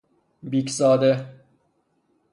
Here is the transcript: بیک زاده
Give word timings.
بیک 0.49 0.69
زاده 0.77 1.13